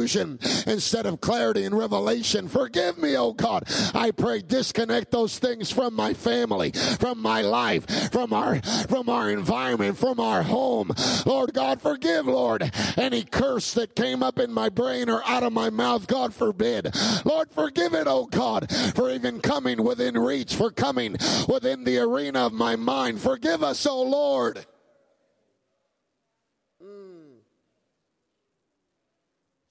[0.66, 2.48] instead of clarity and revelation.
[2.48, 3.64] Forgive me, O God.
[3.94, 9.30] I pray disconnect those things from my family, from my life, from our from our
[9.30, 10.92] environment, from our home.
[11.26, 15.52] Lord God, forgive, Lord, any curse that came up in my brain or out of
[15.52, 16.94] my mouth, God forbid.
[17.24, 21.16] Lord, forgive it, oh God, for even coming within reach, for coming
[21.48, 23.20] within the arena of my mind.
[23.20, 24.66] Forgive us, oh Lord.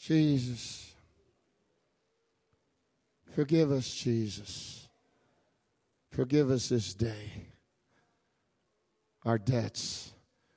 [0.09, 0.95] Jesus.
[3.35, 4.87] Forgive us, Jesus.
[6.09, 7.45] Forgive us this day
[9.23, 10.11] our debts.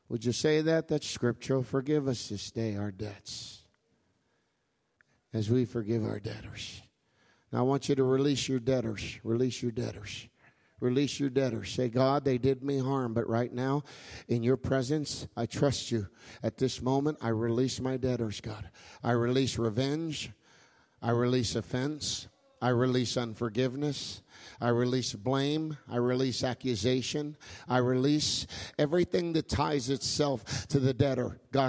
[0.08, 0.88] Would you say that?
[0.88, 1.62] That's scriptural.
[1.62, 3.58] Forgive us this day our debts
[5.34, 6.80] as we forgive our debtors.
[7.52, 9.18] Now I want you to release your debtors.
[9.22, 10.28] Release your debtors.
[10.82, 11.70] Release your debtors.
[11.70, 13.84] Say, God, they did me harm, but right now,
[14.26, 16.08] in your presence, I trust you.
[16.42, 18.68] At this moment, I release my debtors, God.
[19.00, 20.32] I release revenge.
[21.00, 22.26] I release offense.
[22.60, 24.22] I release unforgiveness.
[24.60, 25.76] I release blame.
[25.90, 27.36] I release accusation.
[27.68, 28.46] I release
[28.78, 31.38] everything that ties itself to the debtor.
[31.54, 31.68] I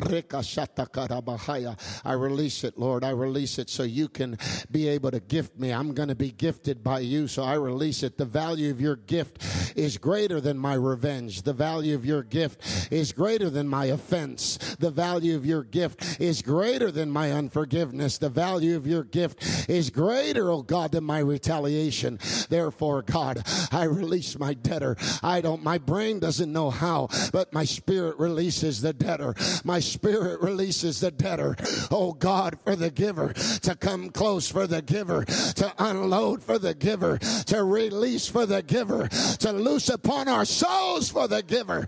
[2.13, 3.03] release it, Lord.
[3.03, 4.38] I release it so you can
[4.71, 5.71] be able to gift me.
[5.71, 8.17] I'm going to be gifted by you, so I release it.
[8.17, 9.43] The value of your gift
[9.75, 11.41] is greater than my revenge.
[11.41, 14.57] The value of your gift is greater than my offense.
[14.79, 18.17] The value of your gift is greater than my unforgiveness.
[18.17, 22.19] The value of your gift is greater, oh God, than my retaliation.
[22.63, 24.95] Therefore, God, I release my debtor.
[25.21, 29.36] I don't, my brain doesn't know how, but my spirit releases the debtor.
[29.65, 31.58] My spirit releases the debtor.
[31.91, 36.73] Oh God, for the giver to come close for the giver, to unload for the
[36.73, 41.86] giver, to release for the giver, to loose upon our souls for the giver.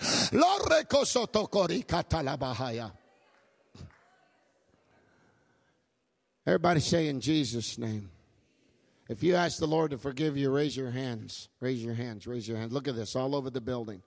[6.46, 8.10] Everybody say in Jesus' name.
[9.08, 11.50] If you ask the Lord to forgive you, raise your hands.
[11.62, 12.26] Raise your hands.
[12.26, 12.74] Raise your hands.
[12.74, 14.02] Look at this all over the building.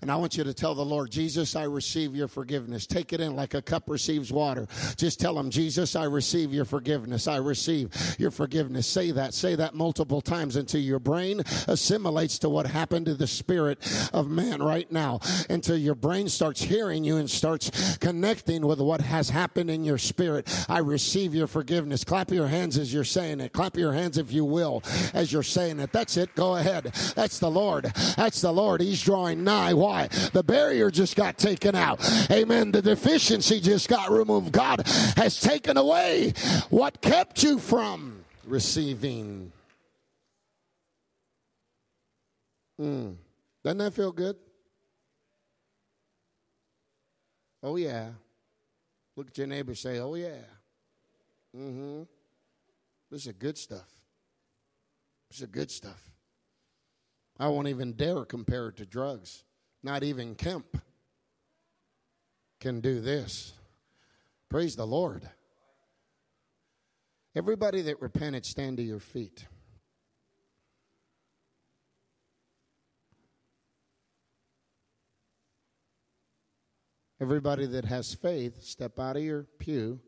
[0.00, 2.84] And I want you to tell the Lord, Jesus, I receive your forgiveness.
[2.84, 4.66] Take it in like a cup receives water.
[4.96, 7.28] Just tell him, Jesus, I receive your forgiveness.
[7.28, 8.88] I receive your forgiveness.
[8.88, 9.32] Say that.
[9.32, 13.78] Say that multiple times until your brain assimilates to what happened to the spirit
[14.12, 15.20] of man right now.
[15.50, 19.98] Until your brain starts hearing you and starts connecting with what has happened in your
[19.98, 20.48] spirit.
[20.68, 22.02] I receive your forgiveness.
[22.02, 23.52] Clap your hands as you're saying it.
[23.52, 24.82] Clap your hands if you will,
[25.14, 25.92] as you're saying it.
[25.92, 26.34] That's it.
[26.34, 26.84] Go ahead.
[27.14, 27.84] That's the Lord.
[28.16, 28.80] That's the Lord.
[28.80, 29.74] He's drawing nigh.
[29.74, 30.08] Why?
[30.32, 32.00] The barrier just got taken out.
[32.30, 32.72] Amen.
[32.72, 34.52] The deficiency just got removed.
[34.52, 36.32] God has taken away
[36.70, 39.52] what kept you from receiving.
[42.80, 43.16] Mm.
[43.62, 44.36] Doesn't that feel good?
[47.62, 48.08] Oh, yeah.
[49.14, 50.42] Look at your neighbor say, Oh, yeah.
[51.56, 52.02] Mm hmm.
[53.10, 54.01] This is good stuff.
[55.32, 56.10] It's the good stuff.
[57.38, 59.44] I won't even dare compare it to drugs.
[59.82, 60.76] Not even Kemp
[62.60, 63.54] can do this.
[64.50, 65.26] Praise the Lord.
[67.34, 69.46] Everybody that repented, stand to your feet.
[77.18, 79.98] Everybody that has faith, step out of your pew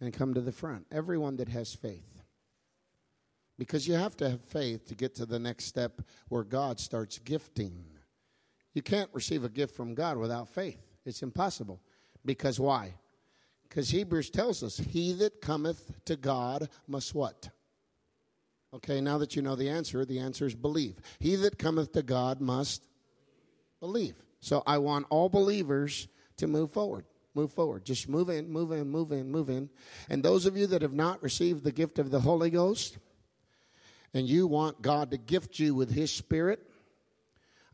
[0.00, 0.86] and come to the front.
[0.90, 2.11] Everyone that has faith.
[3.58, 7.18] Because you have to have faith to get to the next step where God starts
[7.18, 7.84] gifting.
[8.74, 10.80] You can't receive a gift from God without faith.
[11.04, 11.80] It's impossible.
[12.24, 12.94] Because why?
[13.68, 17.50] Because Hebrews tells us, he that cometh to God must what?
[18.74, 20.96] Okay, now that you know the answer, the answer is believe.
[21.18, 22.86] He that cometh to God must
[23.80, 24.14] believe.
[24.40, 27.04] So I want all believers to move forward.
[27.34, 27.84] Move forward.
[27.84, 29.70] Just move in, move in, move in, move in.
[30.10, 32.98] And those of you that have not received the gift of the Holy Ghost,
[34.14, 36.66] and you want God to gift you with His Spirit,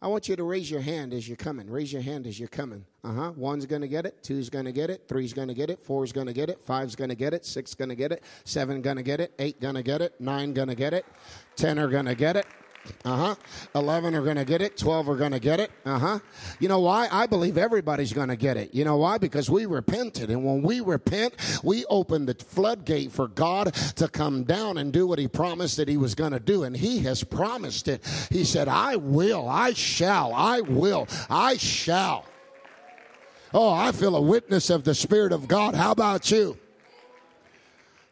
[0.00, 1.68] I want you to raise your hand as you're coming.
[1.68, 2.84] Raise your hand as you're coming.
[3.02, 3.32] Uh huh.
[3.36, 4.22] One's going to get it.
[4.22, 5.08] Two's going to get it.
[5.08, 5.80] Three's going to get it.
[5.80, 6.60] Four's going to get it.
[6.60, 7.44] Five's going to get it.
[7.44, 8.22] Six going to get it.
[8.44, 9.32] Seven going to get it.
[9.40, 10.20] Eight going to get it.
[10.20, 11.04] Nine going to get it.
[11.56, 12.46] Ten are going to get it.
[13.04, 13.34] Uh huh.
[13.74, 14.76] 11 are going to get it.
[14.76, 15.70] 12 are going to get it.
[15.84, 16.18] Uh huh.
[16.58, 17.08] You know why?
[17.10, 18.74] I believe everybody's going to get it.
[18.74, 19.18] You know why?
[19.18, 20.30] Because we repented.
[20.30, 25.06] And when we repent, we open the floodgate for God to come down and do
[25.06, 26.64] what He promised that He was going to do.
[26.64, 28.04] And He has promised it.
[28.30, 32.24] He said, I will, I shall, I will, I shall.
[33.54, 35.74] Oh, I feel a witness of the Spirit of God.
[35.74, 36.58] How about you?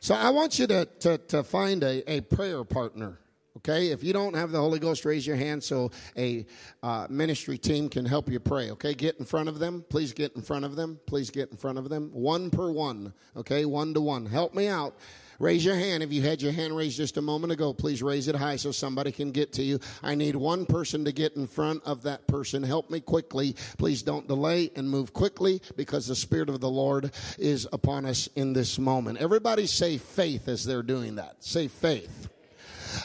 [0.01, 3.19] So I want you to, to, to find a, a prayer partner.
[3.59, 6.45] Okay, if you don't have the Holy Ghost, raise your hand so a
[6.83, 8.71] uh, ministry team can help you pray.
[8.73, 9.83] Okay, get in front of them.
[9.89, 11.01] Please get in front of them.
[11.07, 12.11] Please get in front of them.
[12.13, 13.15] One per one.
[13.35, 14.27] Okay, one to one.
[14.27, 14.95] Help me out.
[15.39, 16.03] Raise your hand.
[16.03, 18.73] If you had your hand raised just a moment ago, please raise it high so
[18.73, 19.79] somebody can get to you.
[20.03, 22.63] I need one person to get in front of that person.
[22.63, 23.55] Help me quickly.
[23.79, 28.29] Please don't delay and move quickly because the Spirit of the Lord is upon us
[28.37, 29.19] in this moment.
[29.19, 31.43] Everybody say faith as they're doing that.
[31.45, 32.29] Say faith.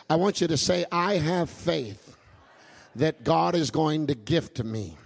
[0.09, 2.17] I want you to say, I have faith
[2.95, 4.97] that God is going to gift me.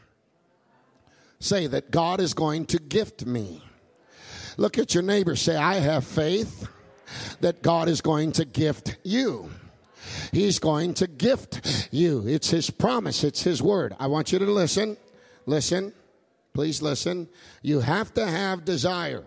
[1.39, 3.61] Say that God is going to gift me.
[4.57, 5.35] Look at your neighbor.
[5.35, 6.67] Say, I have faith
[7.41, 9.49] that God is going to gift you.
[10.31, 12.27] He's going to gift you.
[12.27, 13.95] It's His promise, it's His word.
[13.99, 14.97] I want you to listen.
[15.45, 15.93] Listen.
[16.53, 17.27] Please listen.
[17.61, 19.25] You have to have desire.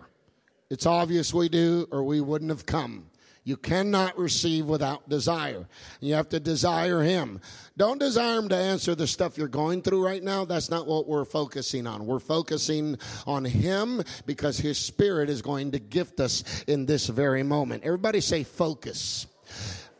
[0.69, 3.08] It's obvious we do, or we wouldn't have come.
[3.49, 5.67] You cannot receive without desire.
[6.01, 7.41] You have to desire Him.
[7.77, 10.45] Don't desire Him to answer the stuff you're going through right now.
[10.45, 12.05] That's not what we're focusing on.
[12.05, 17.41] We're focusing on Him because His Spirit is going to gift us in this very
[17.41, 17.83] moment.
[17.83, 19.25] Everybody say focus.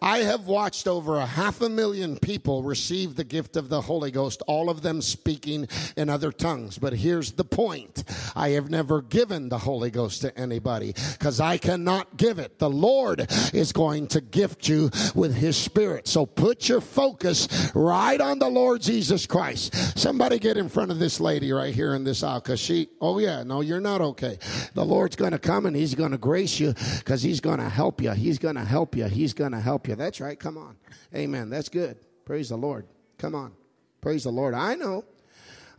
[0.02, 4.12] I have watched over a half a million people receive the gift of the Holy
[4.12, 6.78] Ghost, all of them speaking in other tongues.
[6.78, 8.04] But here's the point
[8.36, 12.60] I have never given the Holy Ghost to anybody because I cannot give it.
[12.60, 16.08] The Lord is going to gift you with His Spirit.
[16.08, 19.98] So put your focus right on the Lord Jesus Christ.
[19.98, 23.20] Somebody get in front of this lady right here in this aisle because she, oh
[23.20, 24.38] yeah, no, you're not okay.
[24.74, 27.70] The Lord's going to come and He's going to grace you because He's going to
[27.70, 28.12] help you.
[28.12, 29.06] He's going to help you.
[29.06, 29.96] He's going to help you you.
[29.96, 30.40] That's right.
[30.40, 30.78] Come on.
[31.14, 31.50] Amen.
[31.50, 31.98] That's good.
[32.26, 32.86] Praise the Lord.
[33.18, 33.54] Come on.
[34.02, 34.54] Praise the Lord.
[34.54, 35.04] I know.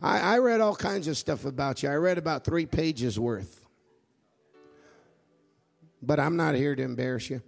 [0.01, 1.89] I, I read all kinds of stuff about you.
[1.89, 3.65] I read about three pages worth.
[6.01, 7.41] But I'm not here to embarrass you.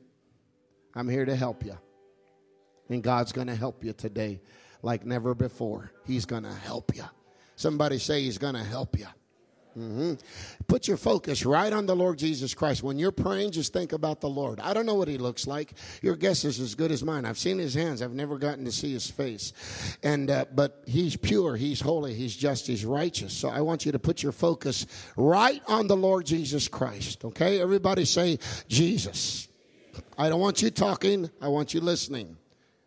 [0.95, 1.77] I'm here to help you.
[2.89, 4.41] And God's going to help you today
[4.83, 5.91] like never before.
[6.05, 7.05] He's going to help you.
[7.55, 9.07] Somebody say He's going to help you.
[9.77, 10.13] Mm-hmm.
[10.67, 12.83] Put your focus right on the Lord Jesus Christ.
[12.83, 14.59] When you're praying, just think about the Lord.
[14.59, 15.73] I don't know what he looks like.
[16.01, 17.25] Your guess is as good as mine.
[17.25, 18.01] I've seen his hands.
[18.01, 19.51] I've never gotten to see his face.
[20.03, 21.55] And uh, but he's pure.
[21.55, 22.13] He's holy.
[22.13, 22.67] He's just.
[22.67, 23.33] He's righteous.
[23.33, 24.85] So I want you to put your focus
[25.17, 27.25] right on the Lord Jesus Christ.
[27.25, 29.47] Okay, everybody say Jesus.
[30.17, 31.29] I don't want you talking.
[31.41, 32.37] I want you listening.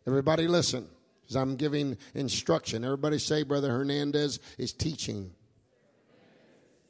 [0.07, 0.87] Everybody listen,
[1.23, 2.85] because I'm giving instruction.
[2.85, 5.33] Everybody say, Brother Hernandez is teaching.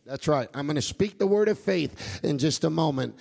[0.06, 0.48] That's right.
[0.54, 3.16] I'm going to speak the word of faith in just a moment.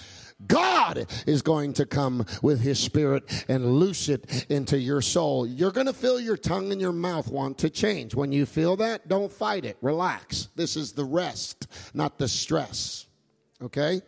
[0.48, 5.48] God is going to come with his spirit and loose it into your soul.
[5.48, 8.14] You're going to feel your tongue and your mouth want to change.
[8.14, 9.78] When you feel that, don't fight it.
[9.82, 10.50] Relax.
[10.56, 13.08] This is the rest, not the stress.
[13.62, 14.02] Okay?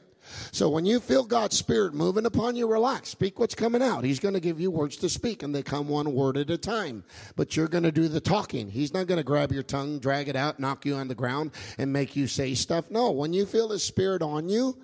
[0.51, 3.09] So when you feel God's Spirit moving upon you, relax.
[3.09, 4.03] Speak what's coming out.
[4.03, 6.57] He's going to give you words to speak, and they come one word at a
[6.57, 7.03] time.
[7.35, 8.69] But you're going to do the talking.
[8.69, 11.51] He's not going to grab your tongue, drag it out, knock you on the ground,
[11.77, 12.89] and make you say stuff.
[12.89, 14.77] No, when you feel His Spirit on you,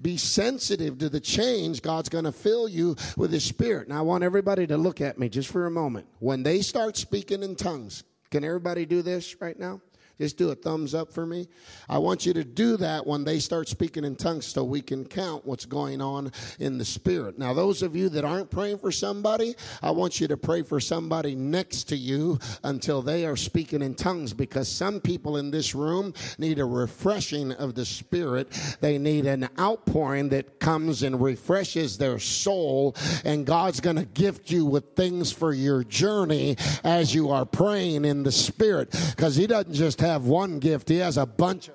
[0.00, 1.82] be sensitive to the change.
[1.82, 3.88] God's going to fill you with His Spirit.
[3.88, 6.06] Now, I want everybody to look at me just for a moment.
[6.18, 9.80] When they start speaking in tongues, can everybody do this right now?
[10.20, 11.46] Just do a thumbs up for me.
[11.88, 15.04] I want you to do that when they start speaking in tongues so we can
[15.04, 17.38] count what's going on in the spirit.
[17.38, 20.80] Now, those of you that aren't praying for somebody, I want you to pray for
[20.80, 25.72] somebody next to you until they are speaking in tongues because some people in this
[25.72, 28.50] room need a refreshing of the spirit.
[28.80, 34.50] They need an outpouring that comes and refreshes their soul, and God's going to gift
[34.50, 39.46] you with things for your journey as you are praying in the spirit because He
[39.46, 41.74] doesn't just have one gift, he has a bunch of.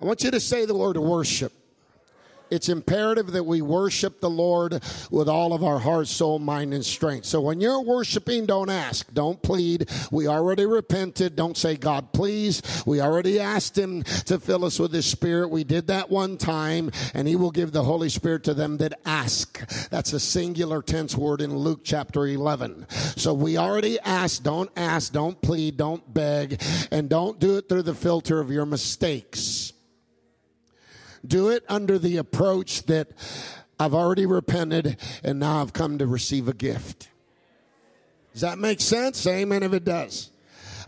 [0.00, 1.52] I want you to say the word worship.
[2.52, 6.84] It's imperative that we worship the Lord with all of our heart, soul, mind, and
[6.84, 7.24] strength.
[7.24, 9.88] So when you're worshiping, don't ask, don't plead.
[10.10, 11.34] We already repented.
[11.34, 12.62] Don't say, God, please.
[12.84, 15.48] We already asked Him to fill us with His Spirit.
[15.48, 19.00] We did that one time, and He will give the Holy Spirit to them that
[19.06, 19.66] ask.
[19.88, 22.86] That's a singular tense word in Luke chapter 11.
[23.16, 24.42] So we already asked.
[24.42, 28.66] Don't ask, don't plead, don't beg, and don't do it through the filter of your
[28.66, 29.71] mistakes.
[31.24, 33.08] Do it under the approach that
[33.78, 37.08] I've already repented and now I've come to receive a gift.
[38.32, 39.26] Does that make sense?
[39.26, 40.31] Amen if it does.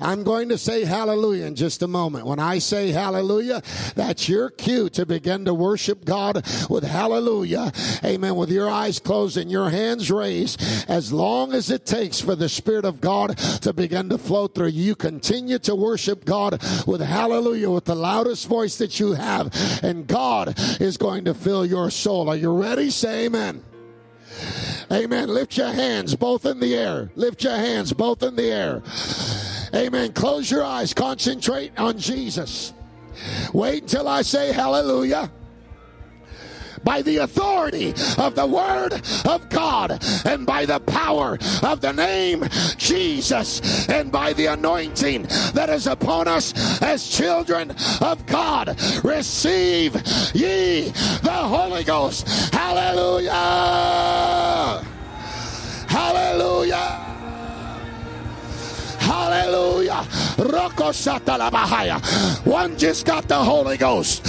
[0.01, 2.27] I'm going to say hallelujah in just a moment.
[2.27, 3.63] When I say hallelujah,
[3.95, 7.73] that's your cue to begin to worship God with hallelujah.
[8.05, 8.37] Amen.
[8.37, 12.49] With your eyes closed and your hands raised, as long as it takes for the
[12.49, 17.71] Spirit of God to begin to flow through you, continue to worship God with hallelujah
[17.71, 19.53] with the loudest voice that you have.
[19.83, 22.29] And God is going to fill your soul.
[22.29, 22.91] Are you ready?
[22.91, 23.63] Say amen.
[24.91, 25.29] Amen.
[25.29, 27.11] Lift your hands both in the air.
[27.15, 28.83] Lift your hands both in the air.
[29.75, 30.13] Amen.
[30.13, 30.95] Close your eyes.
[30.95, 32.73] Concentrate on Jesus.
[33.53, 35.31] Wait until I say hallelujah
[36.85, 38.93] by the authority of the Word
[39.25, 42.45] of God and by the power of the name
[42.77, 45.23] Jesus and by the anointing
[45.55, 46.53] that is upon us
[46.83, 48.79] as children of God.
[49.03, 49.95] Receive
[50.35, 50.91] ye
[51.23, 52.29] the Holy Ghost.
[52.53, 53.31] Hallelujah!
[55.89, 57.04] Hallelujah!
[59.05, 60.07] Hallelujah.
[62.45, 64.25] One just got the Holy Ghost.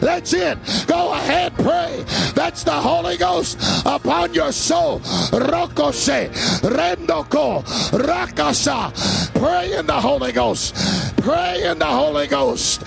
[0.00, 0.58] That's it.
[0.86, 2.04] Go ahead, pray.
[2.34, 5.00] That's the Holy Ghost upon your soul.
[5.30, 6.30] Rokose,
[6.62, 7.62] Rendoko,
[7.92, 8.92] Rakasa.
[9.34, 10.74] Pray in the Holy Ghost.
[11.18, 12.82] Pray in the Holy Ghost.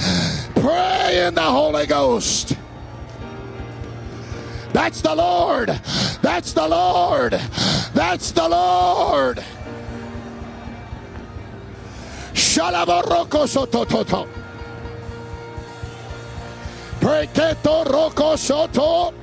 [0.56, 2.56] Pray in the Holy Ghost.
[4.74, 5.70] That's the Lord.
[6.22, 7.34] That's the Lord.
[7.94, 9.44] That's the Lord.
[12.34, 14.28] Shalabaroko sotototo.
[17.00, 19.14] Preketo roko soto.